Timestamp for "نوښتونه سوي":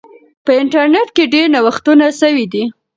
1.55-2.45